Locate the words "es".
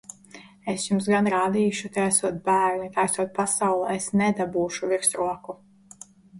0.71-0.85, 4.01-4.11